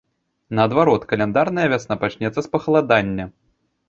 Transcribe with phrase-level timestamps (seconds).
[0.59, 3.29] Наадварот, каляндарная вясна пачнецца з пахаладання.